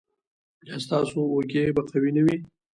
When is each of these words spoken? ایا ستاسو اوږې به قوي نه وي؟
ایا 0.65 0.77
ستاسو 0.85 1.19
اوږې 1.33 1.61
به 1.75 1.81
قوي 1.89 2.11
نه 2.15 2.21
وي؟ 2.25 2.37